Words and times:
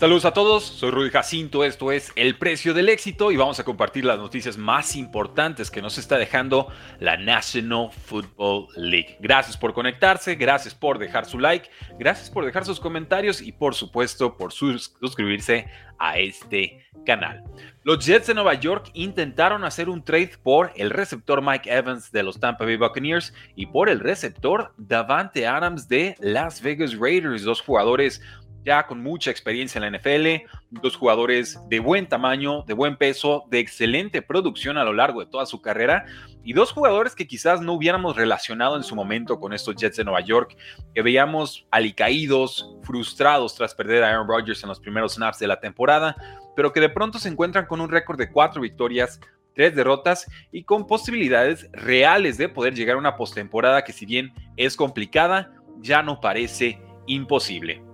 Saludos 0.00 0.24
a 0.24 0.32
todos, 0.32 0.64
soy 0.64 0.92
Rudy 0.92 1.10
Jacinto, 1.10 1.62
esto 1.62 1.92
es 1.92 2.10
El 2.16 2.38
Precio 2.38 2.72
del 2.72 2.88
Éxito 2.88 3.30
y 3.30 3.36
vamos 3.36 3.60
a 3.60 3.64
compartir 3.64 4.06
las 4.06 4.16
noticias 4.16 4.56
más 4.56 4.96
importantes 4.96 5.70
que 5.70 5.82
nos 5.82 5.98
está 5.98 6.16
dejando 6.16 6.68
la 7.00 7.18
National 7.18 7.90
Football 8.06 8.68
League. 8.76 9.18
Gracias 9.20 9.58
por 9.58 9.74
conectarse, 9.74 10.36
gracias 10.36 10.74
por 10.74 10.98
dejar 10.98 11.26
su 11.26 11.38
like, 11.38 11.68
gracias 11.98 12.30
por 12.30 12.46
dejar 12.46 12.64
sus 12.64 12.80
comentarios 12.80 13.42
y 13.42 13.52
por 13.52 13.74
supuesto 13.74 14.38
por 14.38 14.52
suscribirse 14.52 15.68
a 15.98 16.16
este 16.16 16.86
canal. 17.04 17.44
Los 17.82 18.06
Jets 18.06 18.28
de 18.28 18.34
Nueva 18.34 18.54
York 18.54 18.90
intentaron 18.94 19.64
hacer 19.64 19.90
un 19.90 20.02
trade 20.02 20.32
por 20.42 20.72
el 20.76 20.88
receptor 20.88 21.42
Mike 21.42 21.70
Evans 21.70 22.10
de 22.10 22.22
los 22.22 22.40
Tampa 22.40 22.64
Bay 22.64 22.78
Buccaneers 22.78 23.34
y 23.54 23.66
por 23.66 23.90
el 23.90 24.00
receptor 24.00 24.72
Davante 24.78 25.46
Adams 25.46 25.88
de 25.88 26.16
Las 26.20 26.62
Vegas 26.62 26.96
Raiders, 26.98 27.42
dos 27.42 27.60
jugadores 27.60 28.22
ya 28.64 28.86
con 28.86 29.02
mucha 29.02 29.30
experiencia 29.30 29.78
en 29.78 29.90
la 29.90 29.98
NFL, 29.98 30.46
dos 30.70 30.96
jugadores 30.96 31.58
de 31.68 31.80
buen 31.80 32.08
tamaño, 32.08 32.62
de 32.62 32.74
buen 32.74 32.96
peso, 32.96 33.44
de 33.50 33.58
excelente 33.58 34.22
producción 34.22 34.76
a 34.76 34.84
lo 34.84 34.92
largo 34.92 35.20
de 35.20 35.26
toda 35.26 35.46
su 35.46 35.62
carrera 35.62 36.04
y 36.44 36.52
dos 36.52 36.72
jugadores 36.72 37.14
que 37.14 37.26
quizás 37.26 37.60
no 37.60 37.72
hubiéramos 37.72 38.16
relacionado 38.16 38.76
en 38.76 38.82
su 38.82 38.94
momento 38.94 39.40
con 39.40 39.52
estos 39.52 39.76
Jets 39.76 39.96
de 39.96 40.04
Nueva 40.04 40.20
York, 40.20 40.56
que 40.94 41.02
veíamos 41.02 41.66
alicaídos, 41.70 42.76
frustrados 42.82 43.54
tras 43.54 43.74
perder 43.74 44.04
a 44.04 44.10
Aaron 44.10 44.28
Rodgers 44.28 44.62
en 44.62 44.68
los 44.68 44.80
primeros 44.80 45.14
snaps 45.14 45.38
de 45.38 45.46
la 45.46 45.60
temporada, 45.60 46.16
pero 46.54 46.72
que 46.72 46.80
de 46.80 46.88
pronto 46.88 47.18
se 47.18 47.28
encuentran 47.28 47.66
con 47.66 47.80
un 47.80 47.88
récord 47.88 48.18
de 48.18 48.30
cuatro 48.30 48.60
victorias, 48.60 49.20
tres 49.54 49.74
derrotas 49.74 50.26
y 50.52 50.64
con 50.64 50.86
posibilidades 50.86 51.68
reales 51.72 52.38
de 52.38 52.48
poder 52.48 52.74
llegar 52.74 52.96
a 52.96 52.98
una 52.98 53.16
postemporada 53.16 53.84
que 53.84 53.92
si 53.92 54.06
bien 54.06 54.32
es 54.56 54.76
complicada, 54.76 55.52
ya 55.80 56.02
no 56.02 56.20
parece 56.20 56.80
imposible 57.06 57.89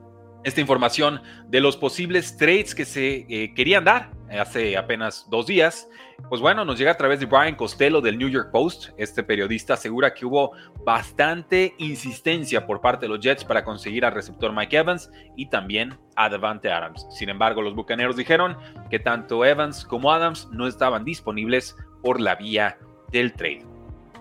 esta 0.47 0.61
información 0.61 1.20
de 1.48 1.61
los 1.61 1.77
posibles 1.77 2.36
trades 2.36 2.72
que 2.72 2.84
se 2.84 3.27
eh, 3.28 3.52
querían 3.52 3.83
dar 3.83 4.12
hace 4.30 4.77
apenas 4.77 5.27
dos 5.28 5.48
días. 5.48 5.88
Pues 6.28 6.41
bueno, 6.41 6.64
nos 6.64 6.78
llega 6.78 6.92
a 6.92 6.97
través 6.97 7.19
de 7.19 7.27
Brian 7.27 7.56
Costello 7.56 8.00
del 8.00 8.16
New 8.16 8.28
York 8.28 8.53
Post. 8.53 8.91
Este 8.97 9.25
periodista 9.25 9.75
asegura 9.75 10.14
que 10.14 10.25
hubo 10.25 10.53
bastante 10.84 11.75
insistencia 11.78 12.64
por 12.64 12.80
parte 12.80 13.06
de 13.06 13.08
los 13.08 13.19
Jets 13.19 13.44
para 13.44 13.64
conseguir 13.64 14.05
al 14.05 14.12
receptor 14.12 14.53
Mike 14.53 14.77
Evans 14.77 15.11
y 15.36 15.50
también 15.50 15.98
a 16.14 16.28
Devante 16.28 16.70
Adams. 16.70 17.05
Sin 17.10 17.28
embargo, 17.28 17.60
los 17.60 17.75
Bucaneros 17.75 18.16
dijeron 18.16 18.56
que 18.88 19.00
tanto 19.00 19.44
Evans 19.44 19.84
como 19.84 20.12
Adams 20.12 20.48
no 20.53 20.69
estaban 20.69 21.05
disponibles 21.05 21.75
por 22.05 22.20
la 22.20 22.36
vía 22.36 22.78
del 23.10 23.33
trade. 23.33 23.75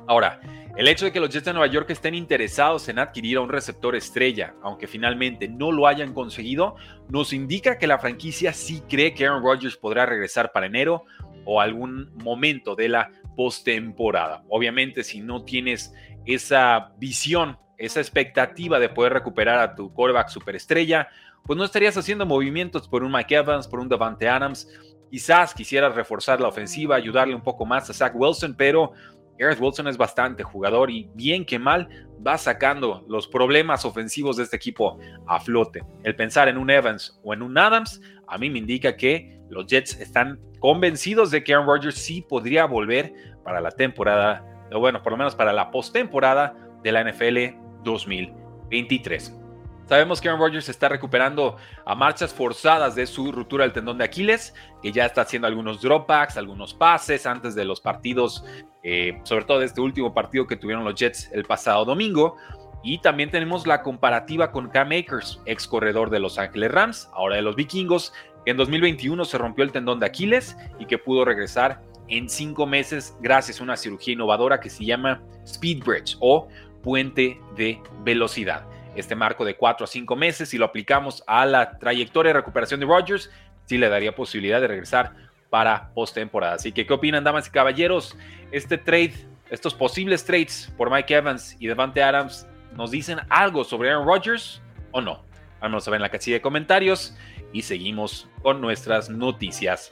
Ahora, 0.08 0.39
el 0.78 0.88
hecho 0.88 1.06
de 1.06 1.11
que 1.11 1.20
los 1.20 1.30
Jets 1.30 1.45
de 1.45 1.53
Nueva 1.53 1.72
York 1.72 1.89
estén 1.89 2.16
interesados 2.16 2.89
en 2.89 3.00
adquirir 3.00 3.38
a 3.38 3.42
un 3.42 3.50
receptor 3.50 3.95
estrella, 3.95 4.56
aunque 4.61 4.88
finalmente 4.88 5.48
no 5.48 5.72
lo 5.72 5.88
hayan 5.88 6.14
conseguido, 6.14 6.75
nos 7.08 7.31
indica 7.31 7.78
que 7.78 7.88
la 7.88 7.98
franquicia 7.98 8.52
sí 8.52 8.83
cree 8.89 9.14
que 9.14 9.26
Aaron 9.26 9.42
Rodgers 9.42 9.78
podrá 9.78 10.06
regresar 10.06 10.52
para 10.52 10.66
enero 10.66 11.06
o 11.45 11.61
algún 11.61 12.11
momento 12.16 12.76
de 12.76 12.89
la 12.89 13.11
postemporada. 13.38 14.44
Obviamente, 14.50 15.03
si 15.03 15.21
no 15.21 15.43
tienes 15.43 15.93
esa 16.26 16.92
visión, 16.98 17.58
esa 17.77 18.02
expectativa 18.02 18.80
de 18.80 18.89
poder 18.89 19.14
recuperar 19.14 19.60
a 19.60 19.76
tu 19.76 19.93
quarterback 19.93 20.30
superestrella, 20.30 21.08
pues 21.45 21.58
no 21.58 21.64
estarías 21.64 21.95
haciendo 21.95 22.26
movimientos 22.26 22.87
por 22.87 23.04
un 23.04 23.11
Mike 23.11 23.36
Evans, 23.36 23.67
por 23.67 23.80
un 23.80 23.87
Davante 23.87 24.27
Adams. 24.27 24.67
Quizás 25.11 25.54
quisieras 25.54 25.93
reforzar 25.95 26.42
la 26.42 26.48
ofensiva, 26.48 26.95
ayudarle 26.95 27.36
un 27.36 27.43
poco 27.43 27.66
más 27.66 27.89
a 27.89 27.93
Zach 27.93 28.14
Wilson, 28.16 28.55
pero 28.55 28.93
Gareth 29.38 29.60
Wilson 29.60 29.88
es 29.88 29.98
bastante 29.98 30.44
jugador 30.44 30.90
y 30.90 31.10
bien 31.14 31.46
que 31.46 31.60
mal 31.60 31.88
va 32.26 32.38
sacando 32.38 33.06
los 33.08 33.28
problemas 33.28 33.86
ofensivos 33.86 34.38
de 34.38 34.44
este 34.44 34.56
equipo 34.56 34.98
a 35.28 35.40
flote. 35.40 35.84
El 36.04 36.16
pensar 36.16 36.48
en 36.48 36.58
un 36.58 36.70
Evans 36.70 37.20
o 37.23 37.34
en 37.34 37.42
un 37.42 37.58
Adams 37.58 38.02
a 38.28 38.38
mí 38.38 38.50
me 38.50 38.60
indica 38.60 38.96
que 38.96 39.40
los 39.50 39.68
Jets 39.68 40.00
están 40.00 40.40
convencidos 40.60 41.32
de 41.32 41.44
que 41.44 41.54
Aaron 41.54 41.68
Rodgers 41.68 41.96
sí 41.96 42.22
podría 42.22 42.66
volver 42.66 43.14
para 43.44 43.62
la 43.62 43.72
temporada, 43.72 44.44
o 44.72 44.80
bueno, 44.80 45.04
por 45.04 45.12
lo 45.12 45.18
menos 45.18 45.36
para 45.36 45.54
la 45.54 45.70
postemporada 45.70 46.56
de 46.82 46.92
la 46.92 47.04
NFL 47.04 47.84
2023. 47.84 49.45
Sabemos 49.88 50.20
que 50.20 50.28
Aaron 50.28 50.42
Rodgers 50.42 50.68
está 50.68 50.90
recuperando 50.90 51.58
a 51.86 51.94
marchas 51.94 52.34
forzadas 52.34 52.96
de 52.96 53.06
su 53.06 53.32
ruptura 53.32 53.66
del 53.66 53.73
tendón 53.73 54.00
de 54.00 54.06
Aquiles, 54.06 54.56
que 54.82 54.92
ya 54.92 55.06
está 55.06 55.22
haciendo 55.22 55.48
algunos 55.48 55.80
dropbacks, 55.82 56.38
algunos 56.38 56.73
pases 56.73 57.28
antes 57.28 57.54
de 57.54 57.66
los 57.66 57.82
partidos, 57.82 58.44
eh, 58.82 59.20
sobre 59.23 59.46
todo 59.46 59.60
de 59.60 59.68
este 59.68 59.82
último 59.82 60.14
partido 60.14 60.48
que 60.48 60.56
tuvieron 60.56 60.84
los 60.84 60.96
Jets 60.96 61.30
el 61.34 61.46
pasado 61.46 61.86
domingo. 61.86 62.36
Y 62.84 63.00
también 63.00 63.30
tenemos 63.30 63.68
la 63.68 63.84
comparativa 63.84 64.52
con 64.52 64.70
Cam 64.70 64.92
Akers, 64.92 65.40
ex 65.46 65.68
corredor 65.68 66.10
de 66.10 66.20
Los 66.20 66.38
Ángeles 66.40 66.72
Rams, 66.72 67.10
ahora 67.14 67.36
de 67.36 67.42
los 67.42 67.56
Vikingos, 67.56 68.12
que 68.44 68.52
en 68.52 68.58
2021 68.58 69.26
se 69.26 69.38
rompió 69.38 69.64
el 69.64 69.72
tendón 69.72 70.00
de 70.00 70.08
Aquiles 70.08 70.56
y 70.80 70.86
que 70.86 70.98
pudo 70.98 71.26
regresar 71.26 71.82
en 72.08 72.30
cinco 72.30 72.67
meses 72.67 73.16
gracias 73.22 73.60
a 73.60 73.64
una 73.64 73.78
cirugía 73.78 74.14
innovadora 74.14 74.60
que 74.60 74.70
se 74.70 74.86
llama 74.86 75.22
Speed 75.46 75.84
Bridge 75.84 76.17
o 76.20 76.48
puente 76.84 77.40
de 77.56 77.82
velocidad 78.04 78.67
este 78.95 79.16
marco 79.16 79.45
de 79.45 79.56
4 79.56 79.83
a 79.83 79.88
5 79.88 80.16
meses, 80.16 80.50
si 80.50 80.58
lo 80.58 80.66
aplicamos 80.66 81.23
a 81.28 81.45
la 81.45 81.78
trayectoria 81.78 82.30
de 82.30 82.39
recuperación 82.39 82.80
de 82.80 82.86
Rodgers, 82.86 83.30
sí 83.66 83.78
le 83.78 83.89
daría 83.89 84.16
posibilidad 84.16 84.61
de 84.61 84.67
regresar 84.67 85.14
para 85.50 85.89
postemporada. 85.94 86.56
Así 86.56 86.72
que, 86.72 86.86
¿qué 86.86 86.94
opinan, 86.94 87.23
damas 87.23 87.48
y 87.48 87.52
caballeros? 87.52 88.17
Este 88.52 88.78
trade, 88.78 89.14
estos 89.50 89.73
posibles 89.73 90.26
trades 90.26 90.72
por 90.78 90.92
Mike 90.92 91.14
Evans 91.14 91.55
y 91.60 91.67
Devante 91.67 92.02
Adams, 92.04 92.48
¿nos 92.76 92.92
dicen 92.92 93.20
algo 93.30 93.64
sobre 93.64 93.89
Aaron 93.89 94.08
Rodgers 94.08 94.61
o 94.92 95.02
no? 95.02 95.23
Vamos 95.61 95.88
a 95.88 95.92
ver 95.92 95.98
en 95.98 96.04
la 96.04 96.10
casilla 96.10 96.38
de 96.38 96.42
comentarios 96.42 97.16
y 97.54 97.61
seguimos 97.61 98.28
con 98.42 98.61
nuestras 98.61 99.10
noticias. 99.10 99.92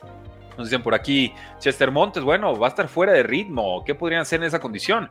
Nos 0.57 0.67
dicen 0.69 0.83
por 0.83 0.93
aquí, 0.93 1.33
Chester 1.59 1.89
Montes, 1.89 2.23
bueno, 2.23 2.55
va 2.57 2.67
a 2.67 2.69
estar 2.69 2.87
fuera 2.87 3.11
de 3.11 3.23
ritmo. 3.23 3.83
¿Qué 3.83 3.95
podrían 3.95 4.21
hacer 4.21 4.39
en 4.41 4.47
esa 4.47 4.59
condición? 4.59 5.09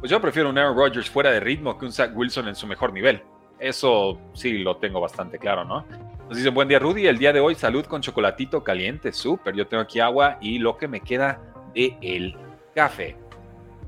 Pues 0.00 0.10
yo 0.10 0.20
prefiero 0.20 0.48
un 0.48 0.56
Aaron 0.56 0.76
Rodgers 0.76 1.10
fuera 1.10 1.30
de 1.30 1.40
ritmo 1.40 1.76
que 1.76 1.84
un 1.84 1.92
Zach 1.92 2.12
Wilson 2.14 2.46
en 2.48 2.54
su 2.54 2.66
mejor 2.66 2.92
nivel. 2.92 3.22
Eso 3.58 4.18
sí 4.32 4.58
lo 4.58 4.76
tengo 4.76 5.00
bastante 5.00 5.38
claro, 5.38 5.64
¿no? 5.64 5.84
Nos 6.28 6.36
dice, 6.36 6.50
buen 6.50 6.68
día 6.68 6.78
Rudy, 6.78 7.06
el 7.06 7.18
día 7.18 7.32
de 7.32 7.40
hoy 7.40 7.56
salud 7.56 7.84
con 7.86 8.00
chocolatito 8.00 8.62
caliente, 8.62 9.12
súper, 9.12 9.56
yo 9.56 9.66
tengo 9.66 9.82
aquí 9.82 9.98
agua 9.98 10.38
y 10.40 10.58
lo 10.58 10.76
que 10.76 10.86
me 10.86 11.00
queda 11.00 11.40
de 11.74 11.96
el 12.00 12.36
café. 12.74 13.16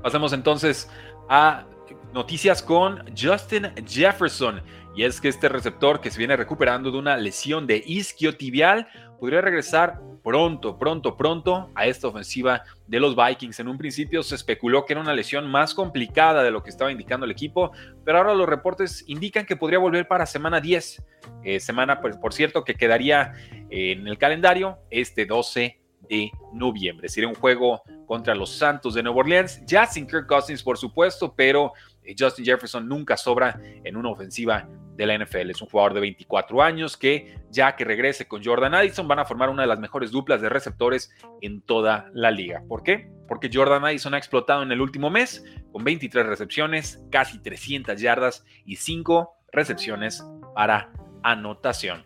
Pasamos 0.01 0.33
entonces 0.33 0.89
a 1.29 1.65
noticias 2.13 2.61
con 2.61 3.05
Justin 3.17 3.71
Jefferson. 3.87 4.61
Y 4.93 5.03
es 5.03 5.21
que 5.21 5.29
este 5.29 5.47
receptor 5.47 6.01
que 6.01 6.11
se 6.11 6.17
viene 6.17 6.35
recuperando 6.35 6.91
de 6.91 6.97
una 6.97 7.15
lesión 7.15 7.65
de 7.65 7.81
isquiotibial 7.85 8.87
podría 9.17 9.39
regresar 9.39 10.01
pronto, 10.23 10.77
pronto, 10.77 11.17
pronto 11.17 11.69
a 11.75 11.85
esta 11.85 12.07
ofensiva 12.07 12.63
de 12.87 12.99
los 12.99 13.15
Vikings. 13.15 13.59
En 13.59 13.67
un 13.67 13.77
principio 13.77 14.23
se 14.23 14.35
especuló 14.35 14.85
que 14.85 14.93
era 14.93 15.01
una 15.01 15.13
lesión 15.13 15.49
más 15.49 15.73
complicada 15.73 16.43
de 16.43 16.51
lo 16.51 16.63
que 16.63 16.69
estaba 16.69 16.91
indicando 16.91 17.25
el 17.25 17.31
equipo, 17.31 17.71
pero 18.03 18.17
ahora 18.17 18.33
los 18.33 18.47
reportes 18.47 19.03
indican 19.07 19.45
que 19.45 19.55
podría 19.55 19.79
volver 19.79 20.07
para 20.07 20.25
semana 20.25 20.59
10. 20.59 21.03
Eh, 21.43 21.59
semana, 21.59 22.01
pues, 22.01 22.17
por 22.17 22.33
cierto, 22.33 22.63
que 22.63 22.75
quedaría 22.75 23.33
en 23.69 24.07
el 24.07 24.17
calendario 24.17 24.79
este 24.89 25.25
12 25.25 25.81
de 26.09 26.31
noviembre. 26.53 27.07
Sería 27.07 27.29
un 27.29 27.35
juego 27.35 27.83
contra 28.05 28.35
los 28.35 28.49
Santos 28.49 28.93
de 28.93 29.03
Nueva 29.03 29.19
Orleans, 29.19 29.61
ya 29.65 29.85
sin 29.85 30.05
Kirk 30.05 30.27
Cousins, 30.27 30.61
por 30.61 30.77
supuesto, 30.77 31.33
pero 31.33 31.71
eh, 32.03 32.13
Justin 32.17 32.43
Jefferson 32.43 32.87
nunca 32.87 33.15
sobra 33.15 33.59
en 33.83 33.95
una 33.95 34.09
ofensiva 34.09 34.67
de 35.01 35.07
la 35.07 35.25
NFL. 35.25 35.49
Es 35.49 35.61
un 35.61 35.67
jugador 35.67 35.93
de 35.93 36.01
24 36.01 36.61
años 36.61 36.95
que 36.95 37.39
ya 37.49 37.75
que 37.75 37.83
regrese 37.83 38.27
con 38.27 38.43
Jordan 38.43 38.75
Addison 38.75 39.07
van 39.07 39.19
a 39.19 39.25
formar 39.25 39.49
una 39.49 39.63
de 39.63 39.67
las 39.67 39.79
mejores 39.79 40.11
duplas 40.11 40.41
de 40.41 40.49
receptores 40.49 41.11
en 41.41 41.61
toda 41.61 42.09
la 42.13 42.29
liga. 42.29 42.63
¿Por 42.67 42.83
qué? 42.83 43.11
Porque 43.27 43.49
Jordan 43.51 43.83
Addison 43.83 44.13
ha 44.13 44.17
explotado 44.17 44.61
en 44.61 44.71
el 44.71 44.79
último 44.79 45.09
mes 45.09 45.43
con 45.71 45.83
23 45.83 46.25
recepciones, 46.25 47.03
casi 47.11 47.39
300 47.39 47.99
yardas 47.99 48.45
y 48.63 48.75
5 48.75 49.33
recepciones 49.51 50.23
para 50.53 50.91
anotación. 51.23 52.05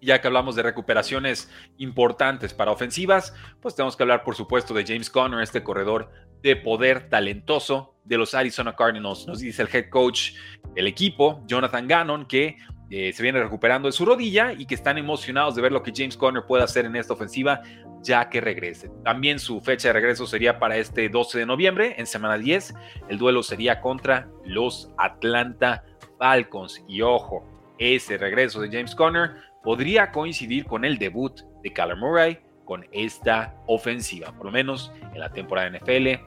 Ya 0.00 0.22
que 0.22 0.28
hablamos 0.28 0.56
de 0.56 0.62
recuperaciones 0.62 1.50
importantes 1.76 2.54
para 2.54 2.70
ofensivas, 2.70 3.34
pues 3.60 3.74
tenemos 3.74 3.96
que 3.98 4.02
hablar 4.02 4.24
por 4.24 4.34
supuesto 4.34 4.72
de 4.72 4.86
James 4.86 5.10
Conner, 5.10 5.42
este 5.42 5.62
corredor 5.62 6.10
de 6.42 6.56
poder 6.56 7.10
talentoso 7.10 7.99
de 8.10 8.18
los 8.18 8.34
Arizona 8.34 8.74
Cardinals. 8.74 9.26
Nos 9.28 9.38
dice 9.38 9.62
el 9.62 9.68
head 9.72 9.88
coach 9.88 10.32
del 10.74 10.88
equipo, 10.88 11.42
Jonathan 11.46 11.86
Gannon, 11.86 12.26
que 12.26 12.58
eh, 12.90 13.12
se 13.12 13.22
viene 13.22 13.40
recuperando 13.40 13.86
de 13.86 13.92
su 13.92 14.04
rodilla 14.04 14.52
y 14.52 14.66
que 14.66 14.74
están 14.74 14.98
emocionados 14.98 15.54
de 15.54 15.62
ver 15.62 15.70
lo 15.70 15.80
que 15.80 15.92
James 15.94 16.16
Conner 16.16 16.44
puede 16.44 16.64
hacer 16.64 16.84
en 16.84 16.96
esta 16.96 17.14
ofensiva 17.14 17.62
ya 18.02 18.28
que 18.28 18.40
regrese. 18.40 18.90
También 19.04 19.38
su 19.38 19.60
fecha 19.60 19.88
de 19.88 19.92
regreso 19.92 20.26
sería 20.26 20.58
para 20.58 20.76
este 20.76 21.08
12 21.08 21.38
de 21.38 21.46
noviembre, 21.46 21.94
en 21.98 22.06
semana 22.06 22.36
10. 22.36 22.74
El 23.08 23.18
duelo 23.18 23.44
sería 23.44 23.80
contra 23.80 24.28
los 24.44 24.90
Atlanta 24.98 25.84
Falcons. 26.18 26.82
Y 26.88 27.02
ojo, 27.02 27.44
ese 27.78 28.18
regreso 28.18 28.60
de 28.60 28.70
James 28.72 28.96
Conner 28.96 29.36
podría 29.62 30.10
coincidir 30.10 30.64
con 30.64 30.84
el 30.84 30.98
debut 30.98 31.42
de 31.62 31.72
Kyler 31.72 31.96
Murray 31.96 32.40
con 32.64 32.84
esta 32.90 33.54
ofensiva, 33.68 34.32
por 34.32 34.46
lo 34.46 34.52
menos 34.52 34.92
en 35.12 35.20
la 35.20 35.30
temporada 35.30 35.78
NFL 35.78 36.24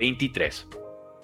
2023. 0.00 0.66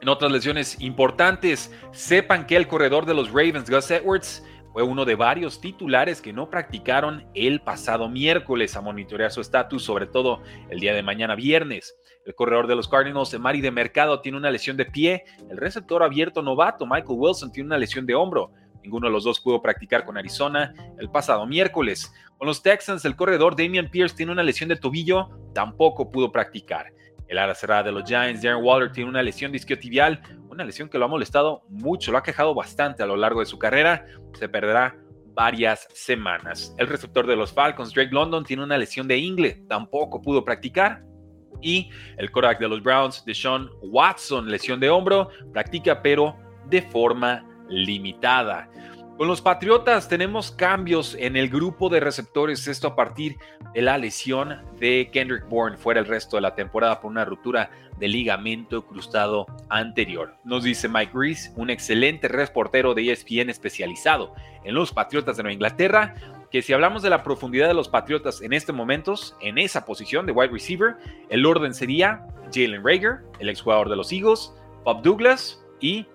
En 0.02 0.08
otras 0.08 0.30
lesiones 0.30 0.80
importantes, 0.80 1.72
sepan 1.92 2.46
que 2.46 2.56
el 2.56 2.68
corredor 2.68 3.06
de 3.06 3.14
los 3.14 3.28
Ravens, 3.28 3.68
Gus 3.68 3.90
Edwards, 3.90 4.44
fue 4.72 4.82
uno 4.82 5.06
de 5.06 5.14
varios 5.14 5.58
titulares 5.58 6.20
que 6.20 6.34
no 6.34 6.50
practicaron 6.50 7.26
el 7.32 7.62
pasado 7.62 8.10
miércoles 8.10 8.76
a 8.76 8.82
monitorear 8.82 9.32
su 9.32 9.40
estatus, 9.40 9.82
sobre 9.82 10.06
todo 10.06 10.42
el 10.68 10.80
día 10.80 10.92
de 10.92 11.02
mañana 11.02 11.34
viernes. 11.34 11.96
El 12.26 12.34
corredor 12.34 12.66
de 12.66 12.76
los 12.76 12.86
Cardinals, 12.86 13.38
Mari 13.38 13.62
de 13.62 13.70
Mercado, 13.70 14.20
tiene 14.20 14.36
una 14.36 14.50
lesión 14.50 14.76
de 14.76 14.84
pie. 14.84 15.24
El 15.48 15.56
receptor 15.56 16.02
abierto 16.02 16.42
novato, 16.42 16.84
Michael 16.84 17.18
Wilson, 17.18 17.50
tiene 17.50 17.68
una 17.68 17.78
lesión 17.78 18.04
de 18.04 18.14
hombro. 18.14 18.52
Ninguno 18.82 19.06
de 19.06 19.12
los 19.14 19.24
dos 19.24 19.40
pudo 19.40 19.62
practicar 19.62 20.04
con 20.04 20.18
Arizona 20.18 20.74
el 20.98 21.10
pasado 21.10 21.46
miércoles. 21.46 22.12
Con 22.36 22.46
los 22.46 22.62
Texans, 22.62 23.04
el 23.06 23.16
corredor 23.16 23.56
Damian 23.56 23.90
Pierce 23.90 24.14
tiene 24.14 24.32
una 24.32 24.42
lesión 24.42 24.68
de 24.68 24.76
tobillo, 24.76 25.30
tampoco 25.54 26.10
pudo 26.10 26.30
practicar. 26.30 26.92
El 27.28 27.38
ala 27.38 27.54
cerrada 27.54 27.84
de 27.84 27.92
los 27.92 28.04
Giants, 28.04 28.42
Darren 28.42 28.62
Waller, 28.62 28.92
tiene 28.92 29.10
una 29.10 29.22
lesión 29.22 29.52
disquiotibial, 29.52 30.20
una 30.48 30.64
lesión 30.64 30.88
que 30.88 30.98
lo 30.98 31.06
ha 31.06 31.08
molestado 31.08 31.62
mucho, 31.68 32.12
lo 32.12 32.18
ha 32.18 32.22
quejado 32.22 32.54
bastante 32.54 33.02
a 33.02 33.06
lo 33.06 33.16
largo 33.16 33.40
de 33.40 33.46
su 33.46 33.58
carrera. 33.58 34.06
Se 34.34 34.48
perderá 34.48 34.96
varias 35.34 35.86
semanas. 35.92 36.74
El 36.78 36.86
receptor 36.86 37.26
de 37.26 37.36
los 37.36 37.52
Falcons, 37.52 37.92
Drake 37.92 38.12
London, 38.12 38.44
tiene 38.44 38.62
una 38.62 38.78
lesión 38.78 39.06
de 39.06 39.18
ingle, 39.18 39.62
tampoco 39.68 40.22
pudo 40.22 40.44
practicar. 40.44 41.02
Y 41.60 41.90
el 42.16 42.30
quarterback 42.30 42.60
de 42.60 42.68
los 42.68 42.82
Browns, 42.82 43.24
Deshaun 43.24 43.70
Watson, 43.82 44.50
lesión 44.50 44.80
de 44.80 44.88
hombro, 44.88 45.28
practica 45.52 46.00
pero 46.02 46.36
de 46.68 46.82
forma 46.82 47.46
limitada. 47.68 48.68
Con 49.16 49.28
los 49.28 49.40
Patriotas 49.40 50.10
tenemos 50.10 50.50
cambios 50.50 51.16
en 51.18 51.36
el 51.36 51.48
grupo 51.48 51.88
de 51.88 52.00
receptores, 52.00 52.68
esto 52.68 52.88
a 52.88 52.94
partir 52.94 53.38
de 53.72 53.80
la 53.80 53.96
lesión 53.96 54.60
de 54.78 55.08
Kendrick 55.10 55.48
Bourne 55.48 55.78
fuera 55.78 56.00
el 56.00 56.06
resto 56.06 56.36
de 56.36 56.42
la 56.42 56.54
temporada 56.54 57.00
por 57.00 57.12
una 57.12 57.24
ruptura 57.24 57.70
de 57.98 58.08
ligamento 58.08 58.84
cruzado 58.84 59.46
anterior. 59.70 60.36
Nos 60.44 60.64
dice 60.64 60.86
Mike 60.90 61.12
Reese, 61.14 61.50
un 61.56 61.70
excelente 61.70 62.28
reportero 62.28 62.92
de 62.92 63.10
ESPN 63.10 63.48
especializado 63.48 64.34
en 64.64 64.74
los 64.74 64.92
Patriotas 64.92 65.38
de 65.38 65.44
Nueva 65.44 65.54
Inglaterra, 65.54 66.14
que 66.50 66.60
si 66.60 66.74
hablamos 66.74 67.02
de 67.02 67.08
la 67.08 67.22
profundidad 67.22 67.68
de 67.68 67.74
los 67.74 67.88
Patriotas 67.88 68.42
en 68.42 68.52
este 68.52 68.74
momento, 68.74 69.14
en 69.40 69.56
esa 69.56 69.86
posición 69.86 70.26
de 70.26 70.32
wide 70.32 70.52
receiver, 70.52 70.94
el 71.30 71.46
orden 71.46 71.72
sería 71.72 72.26
Jalen 72.52 72.84
Rager, 72.84 73.20
el 73.38 73.48
exjugador 73.48 73.88
de 73.88 73.96
los 73.96 74.12
Eagles, 74.12 74.52
Bob 74.84 75.00
Douglas 75.00 75.64
y 75.80 76.06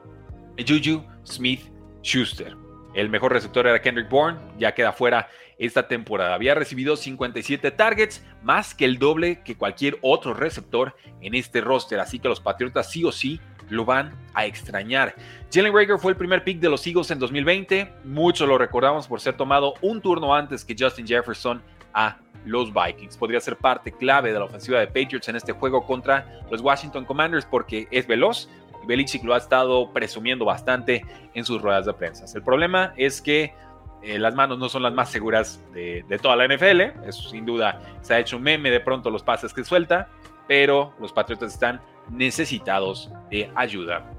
Juju 0.67 1.03
Smith 1.23 1.61
Schuster. 2.03 2.55
El 2.93 3.09
mejor 3.09 3.33
receptor 3.33 3.67
era 3.67 3.81
Kendrick 3.81 4.09
Bourne, 4.09 4.39
ya 4.57 4.73
queda 4.73 4.91
fuera 4.91 5.29
esta 5.57 5.87
temporada. 5.87 6.33
Había 6.33 6.55
recibido 6.55 6.95
57 6.95 7.71
targets, 7.71 8.25
más 8.43 8.73
que 8.73 8.85
el 8.85 8.97
doble 8.97 9.41
que 9.43 9.55
cualquier 9.55 9.97
otro 10.01 10.33
receptor 10.33 10.95
en 11.21 11.35
este 11.35 11.61
roster, 11.61 11.99
así 11.99 12.19
que 12.19 12.27
los 12.27 12.39
Patriotas 12.39 12.91
sí 12.91 13.03
o 13.05 13.11
sí 13.11 13.39
lo 13.69 13.85
van 13.85 14.13
a 14.33 14.45
extrañar. 14.45 15.15
Jalen 15.53 15.73
Rager 15.73 15.97
fue 15.97 16.11
el 16.11 16.17
primer 16.17 16.43
pick 16.43 16.59
de 16.59 16.69
los 16.69 16.85
Eagles 16.85 17.11
en 17.11 17.19
2020, 17.19 17.93
muchos 18.03 18.47
lo 18.47 18.57
recordamos 18.57 19.07
por 19.07 19.21
ser 19.21 19.37
tomado 19.37 19.75
un 19.81 20.01
turno 20.01 20.35
antes 20.35 20.65
que 20.65 20.75
Justin 20.77 21.07
Jefferson 21.07 21.61
a 21.93 22.17
los 22.45 22.73
Vikings. 22.73 23.17
Podría 23.17 23.39
ser 23.39 23.55
parte 23.55 23.91
clave 23.91 24.33
de 24.33 24.39
la 24.39 24.45
ofensiva 24.45 24.79
de 24.79 24.87
Patriots 24.87 25.29
en 25.29 25.35
este 25.35 25.51
juego 25.53 25.85
contra 25.85 26.41
los 26.49 26.61
Washington 26.61 27.05
Commanders 27.05 27.45
porque 27.45 27.87
es 27.91 28.07
veloz, 28.07 28.49
Belichick 28.85 29.23
lo 29.23 29.33
ha 29.33 29.37
estado 29.37 29.91
presumiendo 29.93 30.45
bastante 30.45 31.05
en 31.33 31.45
sus 31.45 31.61
ruedas 31.61 31.85
de 31.85 31.93
prensa. 31.93 32.25
El 32.35 32.43
problema 32.43 32.93
es 32.97 33.21
que 33.21 33.53
eh, 34.01 34.17
las 34.17 34.33
manos 34.33 34.57
no 34.57 34.67
son 34.67 34.81
las 34.83 34.93
más 34.93 35.09
seguras 35.09 35.63
de, 35.73 36.03
toda 36.21 36.35
la 36.35 36.47
NFL. 36.47 36.81
Eso 37.07 37.29
sin 37.29 37.45
duda 37.45 37.79
se 38.01 38.13
ha 38.13 38.19
hecho 38.19 38.37
un 38.37 38.43
meme 38.43 38.71
de 38.71 38.79
pronto 38.79 39.09
los 39.09 39.23
pases 39.23 39.53
que 39.53 39.63
suelta, 39.63 40.09
pero 40.47 40.93
los 40.99 41.13
Patriotas 41.13 41.53
están 41.53 41.81
necesitados 42.09 43.11
de 43.29 43.51
ayuda. 43.55 44.11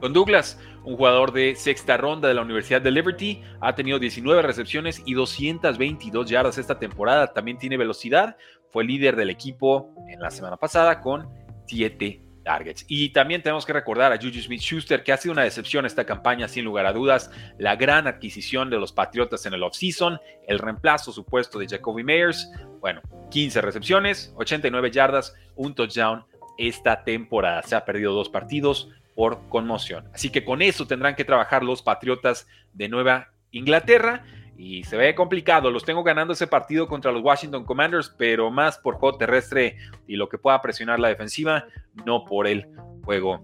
Con 0.00 0.12
Douglas, 0.12 0.60
un 0.84 0.96
jugador 0.96 1.32
de 1.32 1.54
sexta 1.56 1.96
ronda 1.96 2.28
de 2.28 2.34
la 2.34 2.42
Universidad 2.42 2.80
de 2.80 2.90
Liberty, 2.90 3.42
ha 3.60 3.74
tenido 3.74 3.98
19 3.98 4.42
recepciones 4.42 5.02
y 5.04 5.14
222 5.14 6.28
yardas 6.28 6.58
esta 6.58 6.78
temporada. 6.78 7.32
También 7.32 7.58
tiene 7.58 7.76
velocidad. 7.76 8.36
Fue 8.70 8.84
líder 8.84 9.16
del 9.16 9.30
equipo 9.30 9.92
en 10.08 10.20
la 10.20 10.30
semana 10.30 10.56
pasada 10.56 11.00
con 11.00 11.28
7 11.66 12.27
y 12.86 13.10
también 13.10 13.42
tenemos 13.42 13.66
que 13.66 13.72
recordar 13.72 14.12
a 14.12 14.16
Juju 14.16 14.40
Smith 14.40 14.60
Schuster, 14.60 15.02
que 15.02 15.12
ha 15.12 15.16
sido 15.16 15.32
una 15.32 15.42
decepción 15.42 15.84
esta 15.84 16.06
campaña, 16.06 16.48
sin 16.48 16.64
lugar 16.64 16.86
a 16.86 16.92
dudas. 16.92 17.30
La 17.58 17.76
gran 17.76 18.06
adquisición 18.06 18.70
de 18.70 18.78
los 18.78 18.92
Patriotas 18.92 19.44
en 19.46 19.54
el 19.54 19.62
offseason, 19.62 20.18
el 20.46 20.58
reemplazo 20.58 21.12
supuesto 21.12 21.58
de 21.58 21.68
Jacoby 21.68 22.04
Meyers. 22.04 22.50
Bueno, 22.80 23.02
15 23.30 23.60
recepciones, 23.60 24.32
89 24.36 24.90
yardas, 24.90 25.34
un 25.56 25.74
touchdown 25.74 26.24
esta 26.56 27.04
temporada. 27.04 27.62
Se 27.62 27.76
ha 27.76 27.84
perdido 27.84 28.12
dos 28.12 28.28
partidos 28.28 28.88
por 29.14 29.48
conmoción. 29.48 30.08
Así 30.14 30.30
que 30.30 30.44
con 30.44 30.62
eso 30.62 30.86
tendrán 30.86 31.16
que 31.16 31.24
trabajar 31.24 31.62
los 31.62 31.82
Patriotas 31.82 32.46
de 32.72 32.88
Nueva 32.88 33.32
Inglaterra 33.50 34.24
y 34.58 34.82
se 34.82 34.96
ve 34.96 35.14
complicado. 35.14 35.70
Los 35.70 35.84
tengo 35.84 36.02
ganando 36.02 36.32
ese 36.32 36.48
partido 36.48 36.88
contra 36.88 37.12
los 37.12 37.22
Washington 37.22 37.64
Commanders, 37.64 38.12
pero 38.18 38.50
más 38.50 38.76
por 38.76 38.96
juego 38.96 39.16
terrestre 39.16 39.76
y 40.06 40.16
lo 40.16 40.28
que 40.28 40.36
pueda 40.36 40.60
presionar 40.60 40.98
la 40.98 41.08
defensiva, 41.08 41.64
no 42.04 42.24
por 42.24 42.48
el 42.48 42.66
juego 43.04 43.40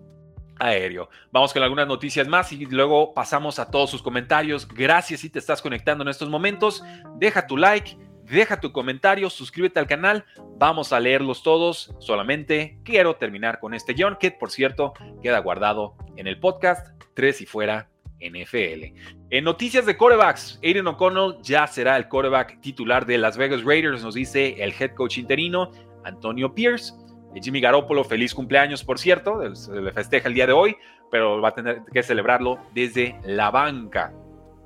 aéreo. 0.58 1.08
Vamos 1.30 1.52
con 1.52 1.62
algunas 1.62 1.86
noticias 1.86 2.26
más 2.26 2.52
y 2.52 2.66
luego 2.66 3.14
pasamos 3.14 3.60
a 3.60 3.70
todos 3.70 3.90
sus 3.90 4.02
comentarios. 4.02 4.66
Gracias 4.66 5.20
si 5.20 5.30
te 5.30 5.38
estás 5.38 5.62
conectando 5.62 6.02
en 6.02 6.08
estos 6.08 6.28
momentos. 6.28 6.82
Deja 7.16 7.46
tu 7.46 7.56
like, 7.56 7.96
deja 8.24 8.58
tu 8.58 8.72
comentario, 8.72 9.30
suscríbete 9.30 9.78
al 9.78 9.86
canal. 9.86 10.24
Vamos 10.56 10.92
a 10.92 10.98
leerlos 10.98 11.44
todos. 11.44 11.94
Solamente 12.00 12.80
quiero 12.82 13.14
terminar 13.16 13.60
con 13.60 13.72
este 13.72 13.94
guion 13.94 14.16
que, 14.18 14.32
por 14.32 14.50
cierto, 14.50 14.94
queda 15.22 15.38
guardado 15.38 15.94
en 16.16 16.26
el 16.26 16.40
podcast 16.40 16.88
Tres 17.14 17.40
y 17.40 17.46
Fuera 17.46 17.93
NFL. 18.20 18.94
En 19.30 19.44
noticias 19.44 19.86
de 19.86 19.96
corebacks, 19.96 20.58
Aiden 20.62 20.86
O'Connell 20.86 21.36
ya 21.42 21.66
será 21.66 21.96
el 21.96 22.08
coreback 22.08 22.60
titular 22.60 23.06
de 23.06 23.18
Las 23.18 23.36
Vegas 23.36 23.64
Raiders, 23.64 24.02
nos 24.02 24.14
dice 24.14 24.62
el 24.62 24.72
head 24.78 24.94
coach 24.94 25.18
interino 25.18 25.70
Antonio 26.04 26.54
Pierce. 26.54 26.94
Jimmy 27.42 27.60
Garoppolo, 27.60 28.04
feliz 28.04 28.32
cumpleaños, 28.32 28.84
por 28.84 28.98
cierto, 28.98 29.54
se 29.56 29.72
le 29.72 29.92
festeja 29.92 30.28
el 30.28 30.34
día 30.34 30.46
de 30.46 30.52
hoy, 30.52 30.76
pero 31.10 31.40
va 31.40 31.48
a 31.48 31.54
tener 31.54 31.82
que 31.92 32.02
celebrarlo 32.02 32.58
desde 32.72 33.18
la 33.24 33.50
banca. 33.50 34.12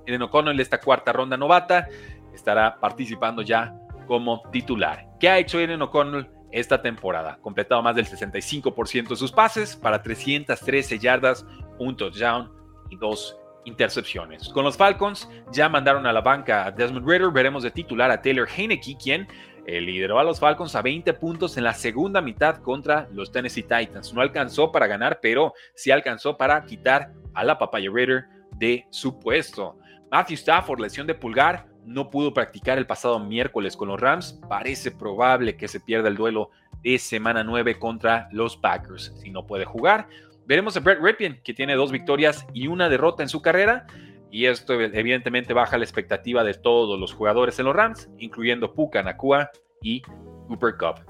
Aiden 0.07 0.23
O'Connell, 0.23 0.61
esta 0.61 0.79
cuarta 0.79 1.13
ronda 1.13 1.37
novata, 1.37 1.89
estará 2.35 2.79
participando 2.79 3.41
ya 3.41 3.75
como 4.07 4.43
titular. 4.51 5.07
¿Qué 5.19 5.31
ha 5.31 5.39
hecho 5.39 5.59
Aiden 5.59 5.81
O'Connell 5.81 6.29
esta 6.51 6.83
temporada? 6.83 7.39
Completado 7.41 7.83
más 7.83 7.97
del 7.97 8.07
65% 8.07 9.09
de 9.09 9.17
sus 9.17 9.33
pases 9.33 9.75
para 9.75 10.03
313 10.03 10.99
yardas, 10.99 11.47
un 11.79 11.97
touchdown 11.97 12.58
y 12.91 12.97
dos 12.97 13.37
intercepciones. 13.65 14.49
Con 14.49 14.65
los 14.65 14.77
Falcons 14.77 15.29
ya 15.53 15.69
mandaron 15.69 16.07
a 16.07 16.13
la 16.13 16.21
banca 16.21 16.67
a 16.67 16.71
Desmond 16.71 17.07
Ritter, 17.07 17.31
veremos 17.31 17.63
de 17.63 17.71
titular 17.71 18.11
a 18.11 18.21
Taylor 18.21 18.49
Heineke, 18.49 18.97
quien 18.97 19.29
eh, 19.67 19.81
lideró 19.81 20.19
a 20.19 20.25
los 20.25 20.41
Falcons 20.41 20.75
a 20.75 20.83
20 20.83 21.13
puntos 21.15 21.57
en 21.59 21.65
la 21.65 21.75
segunda 21.75 22.23
mitad 22.23 22.63
contra 22.63 23.07
los 23.13 23.31
Tennessee 23.31 23.63
Titans. 23.63 24.15
No 24.15 24.23
alcanzó 24.23 24.73
para 24.73 24.87
ganar, 24.87 25.21
pero 25.21 25.53
sí 25.75 25.91
alcanzó 25.91 26.37
para 26.37 26.65
quitar 26.65 27.13
a 27.35 27.45
la 27.45 27.59
papaya 27.59 27.91
Ritter 27.93 28.25
de 28.53 28.87
su 28.91 29.19
puesto. 29.21 29.77
Matthew 30.11 30.37
Stafford, 30.37 30.81
lesión 30.81 31.07
de 31.07 31.15
pulgar, 31.15 31.67
no 31.85 32.11
pudo 32.11 32.33
practicar 32.33 32.79
el 32.79 32.87
pasado 32.87 33.19
miércoles 33.19 33.77
con 33.77 33.89
los 33.89 34.01
Rams. 34.01 34.41
Parece 34.49 34.91
probable 34.91 35.57
que 35.57 35.69
se 35.69 35.81
pierda 35.81 36.09
el 36.09 36.17
duelo 36.17 36.51
de 36.83 36.99
semana 36.99 37.45
9 37.45 37.79
contra 37.79 38.29
los 38.33 38.57
Packers. 38.57 39.13
Si 39.21 39.31
no 39.31 39.47
puede 39.47 39.65
jugar, 39.65 40.09
Veremos 40.49 40.75
a 40.79 40.81
Brett 40.81 40.99
Ripien, 41.03 41.43
que 41.45 41.53
tiene 41.53 41.75
dos 41.75 41.93
victorias 41.93 42.47
y 42.55 42.69
una 42.69 42.89
derrota 42.89 43.23
en 43.23 43.29
su 43.29 43.43
carrera. 43.43 43.87
Y 44.31 44.47
esto 44.47 44.81
evidentemente 44.81 45.53
baja 45.53 45.77
la 45.77 45.85
expectativa 45.85 46.43
de 46.43 46.55
todos 46.55 46.99
los 46.99 47.13
jugadores 47.13 47.59
en 47.59 47.67
los 47.67 47.77
Rams, 47.77 48.09
incluyendo 48.17 48.73
Puka 48.73 49.03
Nakua 49.03 49.51
y 49.83 50.01
Cooper 50.49 50.77
Cup. 50.79 51.05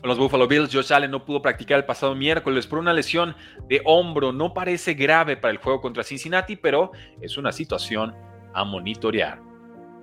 Con 0.00 0.08
los 0.08 0.16
Buffalo 0.16 0.48
Bills, 0.48 0.72
Josh 0.72 0.90
Allen 0.90 1.10
no 1.10 1.22
pudo 1.22 1.42
practicar 1.42 1.76
el 1.76 1.84
pasado 1.84 2.14
miércoles 2.14 2.66
por 2.66 2.78
una 2.78 2.94
lesión 2.94 3.36
de 3.68 3.82
hombro. 3.84 4.32
No 4.32 4.54
parece 4.54 4.94
grave 4.94 5.36
para 5.36 5.52
el 5.52 5.58
juego 5.58 5.82
contra 5.82 6.02
Cincinnati, 6.02 6.56
pero 6.56 6.92
es 7.20 7.36
una 7.36 7.52
situación 7.52 8.14
a 8.54 8.64
monitorear. 8.64 9.38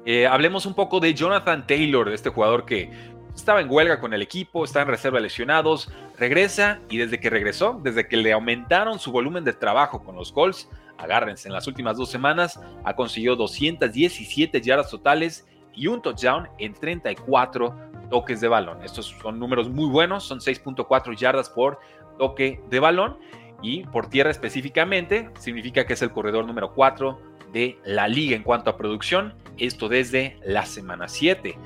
Eh, 0.06 0.28
hablemos 0.28 0.68
un 0.68 0.76
poco 0.76 1.00
de 1.00 1.16
Jonathan 1.16 1.66
Taylor, 1.66 2.10
este 2.10 2.30
jugador 2.30 2.66
que 2.66 2.92
estaba 3.36 3.62
en 3.62 3.70
huelga 3.70 4.00
con 4.00 4.14
el 4.14 4.22
equipo, 4.22 4.64
está 4.64 4.82
en 4.82 4.88
reserva 4.88 5.20
lesionados, 5.20 5.92
regresa 6.18 6.80
y 6.90 6.98
desde 6.98 7.20
que 7.20 7.30
regresó, 7.30 7.80
desde 7.84 8.08
que 8.08 8.18
le 8.18 8.34
aumentaron 8.34 9.00
su 9.00 9.12
volumen 9.12 9.44
de 9.44 9.54
trabajo 9.54 10.04
con 10.04 10.16
los 10.16 10.32
Colts, 10.32 10.70
agárrense, 10.98 11.48
en 11.48 11.54
las 11.54 11.68
últimas 11.68 11.98
dos 11.98 12.10
semanas 12.10 12.60
ha 12.84 12.96
conseguido 12.96 13.36
217 13.36 14.62
yardas 14.62 14.90
totales 14.90 15.48
y 15.74 15.88
un 15.88 16.02
touchdown 16.02 16.48
en 16.58 16.74
34 16.74 17.76
toques 18.10 18.40
de 18.40 18.48
balón. 18.48 18.84
Estos 18.84 19.16
son 19.22 19.40
números 19.40 19.70
muy 19.70 19.90
buenos, 19.90 20.24
son 20.24 20.40
6.4 20.40 21.16
yardas 21.18 21.50
por 21.50 21.80
toque 22.18 22.62
de 22.70 22.80
balón 22.80 23.18
y 23.62 23.84
por 23.84 24.08
tierra 24.08 24.32
específicamente 24.32 25.30
significa 25.40 25.86
que 25.86 25.94
es 25.94 26.02
el 26.02 26.12
corredor 26.12 26.46
número 26.46 26.74
4 26.74 27.20
de 27.52 27.80
la 27.84 28.08
liga 28.08 28.36
en 28.36 28.44
cuanto 28.44 28.70
a 28.70 28.78
producción, 28.78 29.34
esto 29.58 29.90
desde 29.90 30.38
la 30.46 30.66
semana 30.66 31.08
7. 31.08 31.58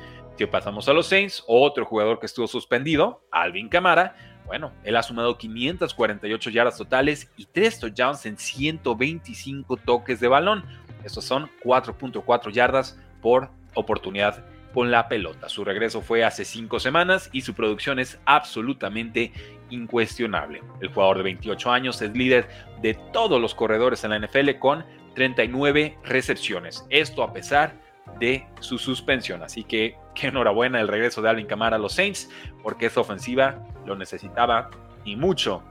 Pasamos 0.47 0.87
a 0.89 0.93
los 0.93 1.07
Saints, 1.07 1.43
otro 1.47 1.85
jugador 1.85 2.19
que 2.19 2.25
estuvo 2.25 2.47
suspendido, 2.47 3.25
Alvin 3.31 3.69
Camara, 3.69 4.15
bueno, 4.49 4.71
él 4.83 4.95
ha 4.95 5.03
sumado 5.03 5.37
548 5.37 6.49
yardas 6.49 6.75
totales 6.75 7.31
y 7.37 7.45
3 7.45 7.81
touchdowns 7.81 8.25
en 8.25 8.35
125 8.35 9.77
toques 9.77 10.19
de 10.19 10.27
balón. 10.27 10.65
Estos 11.03 11.23
son 11.23 11.51
4.4 11.63 12.51
yardas 12.51 12.97
por 13.21 13.51
oportunidad 13.75 14.43
con 14.73 14.89
la 14.89 15.07
pelota. 15.07 15.49
Su 15.49 15.63
regreso 15.63 16.01
fue 16.01 16.23
hace 16.23 16.45
5 16.45 16.79
semanas 16.79 17.29
y 17.31 17.41
su 17.41 17.53
producción 17.53 17.99
es 17.99 18.19
absolutamente 18.25 19.33
incuestionable. 19.69 20.63
El 20.81 20.89
jugador 20.89 21.17
de 21.17 21.23
28 21.25 21.71
años 21.71 22.01
es 22.01 22.11
líder 22.13 22.49
de 22.81 22.95
todos 23.13 23.39
los 23.39 23.53
corredores 23.53 24.03
en 24.03 24.09
la 24.09 24.19
NFL 24.19 24.57
con 24.57 24.83
39 25.13 25.99
recepciones. 26.03 26.87
Esto 26.89 27.21
a 27.21 27.33
pesar 27.33 27.73
de 27.73 27.88
su 28.59 28.77
suspensión. 28.77 29.43
Así 29.43 29.63
que 29.63 29.95
qué 30.15 30.27
enhorabuena 30.27 30.79
el 30.79 30.87
regreso 30.87 31.21
de 31.21 31.29
Alvin 31.29 31.47
Kamara 31.47 31.77
a 31.77 31.79
los 31.79 31.93
Saints, 31.93 32.29
porque 32.63 32.87
esa 32.87 33.01
ofensiva 33.01 33.65
lo 33.85 33.95
necesitaba 33.95 34.69
y 35.05 35.15
mucho. 35.15 35.63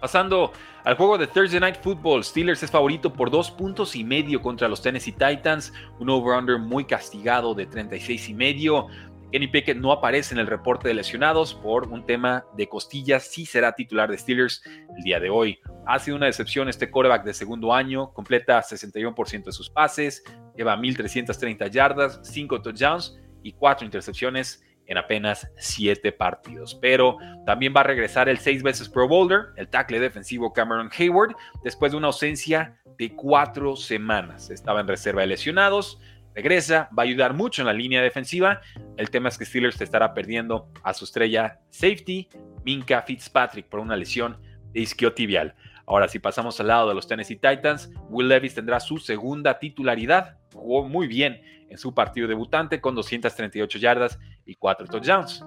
Pasando 0.00 0.52
al 0.84 0.96
juego 0.96 1.18
de 1.18 1.26
Thursday 1.26 1.58
Night 1.58 1.82
Football, 1.82 2.22
Steelers 2.22 2.62
es 2.62 2.70
favorito 2.70 3.12
por 3.12 3.30
dos 3.30 3.50
puntos 3.50 3.96
y 3.96 4.04
medio 4.04 4.40
contra 4.40 4.68
los 4.68 4.80
Tennessee 4.80 5.12
Titans, 5.12 5.72
un 5.98 6.08
over-under 6.08 6.58
muy 6.58 6.84
castigado 6.84 7.52
de 7.52 7.66
36 7.66 8.28
y 8.28 8.34
medio. 8.34 8.86
Kenny 9.30 9.46
Pickett 9.48 9.76
no 9.76 9.92
aparece 9.92 10.34
en 10.34 10.40
el 10.40 10.46
reporte 10.46 10.88
de 10.88 10.94
lesionados 10.94 11.54
por 11.54 11.88
un 11.88 12.06
tema 12.06 12.46
de 12.56 12.66
costillas. 12.66 13.24
Sí 13.24 13.44
será 13.44 13.72
titular 13.74 14.10
de 14.10 14.16
Steelers 14.16 14.62
el 14.96 15.02
día 15.04 15.20
de 15.20 15.28
hoy. 15.28 15.60
Ha 15.86 15.98
sido 15.98 16.16
una 16.16 16.26
decepción 16.26 16.68
este 16.68 16.90
quarterback 16.90 17.24
de 17.24 17.34
segundo 17.34 17.74
año. 17.74 18.10
Completa 18.14 18.62
61% 18.62 19.44
de 19.44 19.52
sus 19.52 19.68
pases. 19.68 20.24
Lleva 20.56 20.76
1.330 20.76 21.70
yardas, 21.70 22.20
5 22.22 22.62
touchdowns 22.62 23.18
y 23.42 23.52
4 23.52 23.84
intercepciones 23.84 24.64
en 24.86 24.96
apenas 24.96 25.46
7 25.58 26.10
partidos. 26.12 26.74
Pero 26.74 27.18
también 27.44 27.74
va 27.76 27.80
a 27.80 27.84
regresar 27.84 28.30
el 28.30 28.38
6 28.38 28.62
veces 28.62 28.88
Pro 28.88 29.08
Bowler, 29.08 29.48
el 29.56 29.68
tackle 29.68 30.00
defensivo 30.00 30.54
Cameron 30.54 30.90
Hayward, 30.98 31.36
después 31.62 31.92
de 31.92 31.98
una 31.98 32.06
ausencia 32.06 32.80
de 32.96 33.14
4 33.14 33.76
semanas. 33.76 34.48
Estaba 34.48 34.80
en 34.80 34.88
reserva 34.88 35.20
de 35.20 35.28
lesionados 35.28 36.00
regresa, 36.34 36.88
va 36.96 37.02
a 37.02 37.06
ayudar 37.06 37.34
mucho 37.34 37.62
en 37.62 37.66
la 37.66 37.72
línea 37.72 38.02
defensiva. 38.02 38.60
El 38.96 39.10
tema 39.10 39.28
es 39.28 39.38
que 39.38 39.44
Steelers 39.44 39.80
estará 39.80 40.14
perdiendo 40.14 40.68
a 40.82 40.94
su 40.94 41.04
estrella 41.04 41.60
safety, 41.70 42.28
Minka 42.64 43.02
Fitzpatrick, 43.02 43.66
por 43.66 43.80
una 43.80 43.96
lesión 43.96 44.38
de 44.72 44.80
isquiotibial. 44.80 45.54
Ahora, 45.86 46.06
si 46.06 46.18
pasamos 46.18 46.60
al 46.60 46.66
lado 46.66 46.88
de 46.88 46.94
los 46.94 47.06
Tennessee 47.06 47.36
Titans, 47.36 47.90
Will 48.10 48.28
Levis 48.28 48.54
tendrá 48.54 48.78
su 48.78 48.98
segunda 48.98 49.58
titularidad. 49.58 50.36
Jugó 50.52 50.86
muy 50.86 51.06
bien 51.06 51.40
en 51.70 51.78
su 51.78 51.94
partido 51.94 52.28
debutante 52.28 52.80
con 52.80 52.94
238 52.94 53.78
yardas 53.78 54.18
y 54.44 54.54
4 54.54 54.86
touchdowns. 54.86 55.44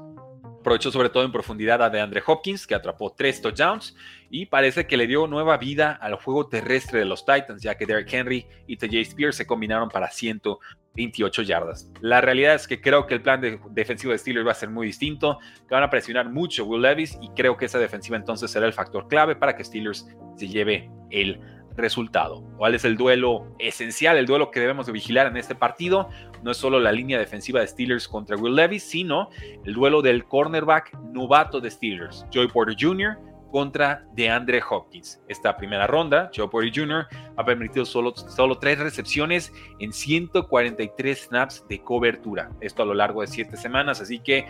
Aprovechó 0.62 0.92
sobre 0.92 1.10
todo 1.10 1.26
en 1.26 1.32
profundidad 1.32 1.82
a 1.82 1.90
DeAndre 1.90 2.22
Hopkins, 2.24 2.68
que 2.68 2.76
atrapó 2.76 3.12
tres 3.18 3.42
touchdowns 3.42 3.96
y 4.30 4.46
parece 4.46 4.86
que 4.86 4.96
le 4.96 5.08
dio 5.08 5.26
nueva 5.26 5.58
vida 5.58 5.92
al 6.00 6.14
juego 6.16 6.48
terrestre 6.48 7.00
de 7.00 7.06
los 7.06 7.26
Titans, 7.26 7.64
ya 7.64 7.76
que 7.76 7.88
Derrick 7.88 8.14
Henry 8.14 8.46
y 8.68 8.78
TJ 8.78 9.02
Spears 9.02 9.36
se 9.36 9.48
combinaron 9.48 9.90
para 9.90 10.12
128 10.12 11.42
yardas. 11.42 11.90
La 12.02 12.22
realidad 12.22 12.54
es 12.54 12.68
que 12.68 12.80
creo 12.80 13.08
que 13.08 13.16
el 13.16 13.24
plan 13.24 13.42
defensivo 13.72 14.12
de 14.12 14.20
Steelers 14.20 14.46
va 14.46 14.52
a 14.52 14.56
ser 14.56 14.70
muy 14.70 14.86
distinto, 14.86 15.40
que 15.68 15.74
van 15.74 15.84
a 15.84 15.90
presionar 15.90 16.30
mucho 16.30 16.64
Will 16.66 16.84
Levis 16.84 17.18
y 17.20 17.30
creo 17.30 17.58
que 17.58 17.66
esa 17.66 17.80
defensiva 17.80 18.16
entonces 18.16 18.52
será 18.52 18.68
el 18.68 18.74
factor 18.74 19.08
clave 19.08 19.36
para 19.36 19.56
que 19.56 19.64
Steelers 19.64 20.08
se 20.38 20.48
lleve 20.48 20.92
el 21.10 21.40
resultado. 21.76 22.44
¿Cuál 22.58 22.76
es 22.76 22.86
el 22.86 22.98
duelo 22.98 23.56
esencial, 23.60 24.18
el 24.18 24.26
duelo 24.26 24.52
que 24.52 24.60
debemos 24.60 24.86
de 24.86 24.92
vigilar 24.92 25.28
en 25.28 25.38
este 25.38 25.56
partido? 25.56 26.10
No 26.44 26.52
es 26.52 26.58
solo 26.58 26.80
la 26.80 26.92
línea 26.92 27.20
defensiva 27.20 27.60
de 27.60 27.68
Steelers 27.68 28.08
contra 28.08 28.38
Will 28.38 28.56
Levis, 28.56 28.84
sino 28.84 29.30
el 29.66 29.74
duelo 29.74 30.02
del 30.02 30.26
cornerback 30.26 30.98
novato 31.12 31.60
de 31.60 31.72
Steelers, 31.72 32.26
Joey 32.34 32.48
Porter 32.48 32.76
Jr., 32.80 33.18
contra 33.52 34.06
DeAndre 34.14 34.62
Hopkins. 34.68 35.22
Esta 35.28 35.58
primera 35.58 35.86
ronda, 35.86 36.32
Joey 36.34 36.48
Porter 36.48 36.72
Jr. 36.74 37.08
ha 37.36 37.46
permitido 37.46 37.86
solo, 37.86 38.16
solo 38.16 38.58
tres 38.58 38.80
recepciones 38.80 39.52
en 39.80 39.92
143 39.92 41.28
snaps 41.28 41.66
de 41.68 41.82
cobertura. 41.82 42.50
Esto 42.62 42.84
a 42.84 42.86
lo 42.86 42.94
largo 42.94 43.22
de 43.22 43.28
siete 43.28 43.58
semanas, 43.58 44.00
así 44.00 44.20
que 44.20 44.46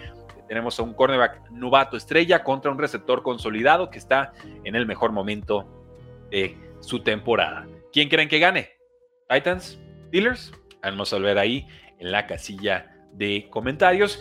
tenemos 0.48 0.80
a 0.80 0.84
un 0.84 0.94
cornerback 0.94 1.50
novato 1.50 1.98
estrella 1.98 2.44
contra 2.44 2.72
un 2.72 2.78
receptor 2.78 3.24
consolidado 3.24 3.90
que 3.90 3.98
está 3.98 4.34
en 4.64 4.76
el 4.76 4.86
mejor 4.86 5.12
momento 5.12 5.66
de 6.30 6.58
su 6.82 7.00
temporada. 7.00 7.68
¿Quién 7.94 8.10
creen 8.10 8.30
que 8.30 8.40
gane? 8.40 8.72
¿Titans? 9.30 9.80
¿Steelers? 10.08 10.52
Vamos 10.84 11.14
a 11.14 11.20
ver 11.20 11.38
ahí 11.38 11.68
en 12.00 12.12
la 12.12 12.28
casilla 12.28 12.92
de 13.14 13.48
comentarios. 13.50 14.20